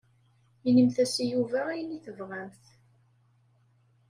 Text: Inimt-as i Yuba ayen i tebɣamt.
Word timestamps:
Inimt-as 0.67 1.15
i 1.23 1.25
Yuba 1.31 1.59
ayen 1.69 1.95
i 1.97 1.99
tebɣamt. 2.05 2.63